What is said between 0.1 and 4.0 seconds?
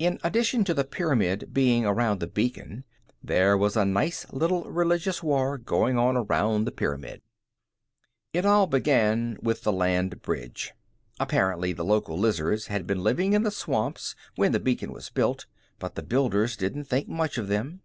addition to the pyramid being around the beacon, there was a